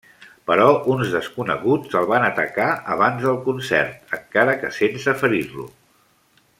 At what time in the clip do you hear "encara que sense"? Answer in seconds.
4.21-5.19